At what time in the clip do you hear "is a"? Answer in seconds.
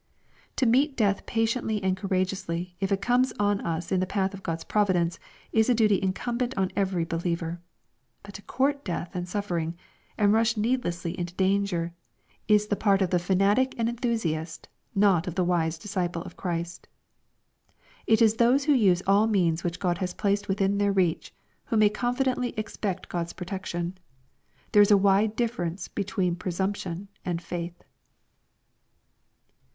5.51-5.75, 24.81-24.97